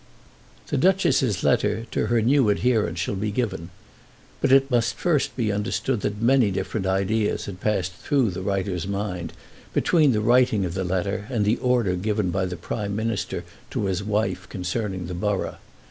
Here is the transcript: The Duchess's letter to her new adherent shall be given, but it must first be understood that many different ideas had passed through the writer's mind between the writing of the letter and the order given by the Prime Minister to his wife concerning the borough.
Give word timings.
The 0.69 0.79
Duchess's 0.79 1.43
letter 1.43 1.85
to 1.91 2.07
her 2.07 2.23
new 2.23 2.49
adherent 2.49 2.97
shall 2.97 3.13
be 3.13 3.29
given, 3.29 3.69
but 4.41 4.51
it 4.51 4.71
must 4.71 4.95
first 4.95 5.35
be 5.35 5.51
understood 5.51 6.01
that 6.01 6.19
many 6.19 6.49
different 6.49 6.87
ideas 6.87 7.45
had 7.45 7.61
passed 7.61 7.93
through 7.93 8.31
the 8.31 8.41
writer's 8.41 8.87
mind 8.87 9.31
between 9.73 10.11
the 10.11 10.19
writing 10.21 10.65
of 10.65 10.73
the 10.73 10.83
letter 10.83 11.27
and 11.29 11.45
the 11.45 11.57
order 11.57 11.95
given 11.95 12.31
by 12.31 12.47
the 12.47 12.57
Prime 12.57 12.95
Minister 12.95 13.43
to 13.69 13.85
his 13.85 14.03
wife 14.03 14.49
concerning 14.49 15.05
the 15.05 15.13
borough. 15.13 15.57